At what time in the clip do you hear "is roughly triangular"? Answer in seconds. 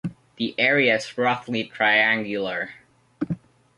0.95-2.71